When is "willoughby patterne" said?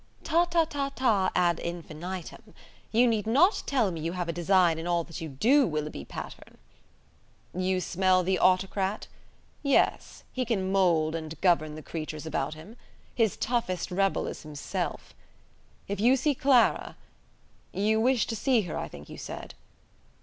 5.67-6.57